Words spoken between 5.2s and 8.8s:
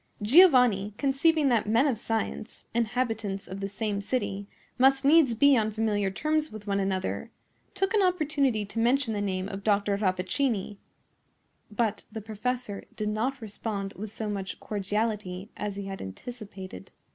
be on familiar terms with one another, took an opportunity to